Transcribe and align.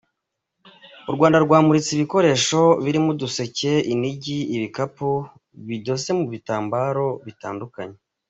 U 1.09 1.11
Rwanda 1.15 1.37
rwamuritse 1.45 1.89
ibikoresho 1.93 2.61
birimo 2.83 3.09
uduseke, 3.15 3.71
inigi, 3.93 4.37
ibikapu 4.55 5.09
bidoze 5.67 6.09
mu 6.19 6.25
bitambaro 6.33 7.07
bitandukanye,…. 7.25 7.97